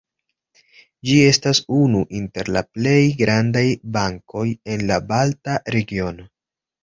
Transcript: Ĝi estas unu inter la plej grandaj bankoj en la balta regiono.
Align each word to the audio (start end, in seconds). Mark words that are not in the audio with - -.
Ĝi 1.07 1.17
estas 1.31 1.59
unu 1.79 1.99
inter 2.19 2.49
la 2.55 2.63
plej 2.77 2.97
grandaj 3.21 3.63
bankoj 3.97 4.45
en 4.77 4.87
la 4.93 4.97
balta 5.13 5.59
regiono. 5.77 6.27